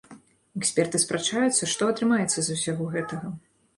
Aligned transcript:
Эксперты 0.59 1.01
спрачаюцца, 1.03 1.69
што 1.73 1.91
атрымаецца 1.93 2.39
з 2.49 2.59
усяго 2.59 2.83
гэтага. 2.97 3.27